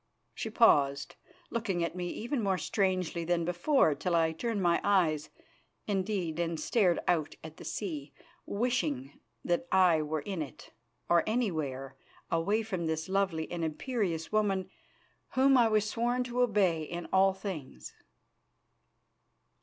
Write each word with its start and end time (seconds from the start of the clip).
She 0.33 0.49
paused, 0.49 1.15
looking 1.51 1.83
at 1.83 1.95
me 1.95 2.07
even 2.09 2.41
more 2.41 2.57
strangely 2.57 3.23
than 3.23 3.45
before, 3.45 3.93
till 3.93 4.15
I 4.15 4.31
turned 4.31 4.59
my 4.63 4.81
eyes, 4.83 5.29
indeed, 5.85 6.39
and 6.39 6.59
stared 6.59 6.97
out 7.07 7.35
at 7.43 7.57
the 7.57 7.63
sea, 7.63 8.11
wishing 8.47 9.19
that 9.45 9.67
I 9.71 10.01
were 10.01 10.21
in 10.21 10.41
it, 10.41 10.71
or 11.07 11.23
anywhere 11.27 11.97
away 12.31 12.63
from 12.63 12.87
this 12.87 13.09
lovely 13.09 13.51
and 13.51 13.63
imperious 13.63 14.31
woman 14.31 14.71
whom 15.33 15.55
I 15.55 15.67
was 15.67 15.87
sworn 15.87 16.23
to 16.23 16.41
obey 16.41 16.81
in 16.81 17.05
all 17.13 17.33
things. 17.35 17.93